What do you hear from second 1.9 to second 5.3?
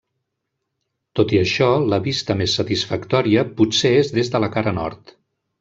la vista més satisfactòria potser és des de la cara nord.